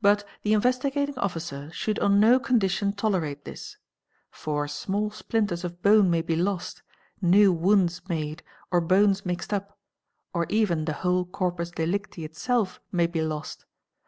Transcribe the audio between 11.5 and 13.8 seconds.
delicti itself may be lost.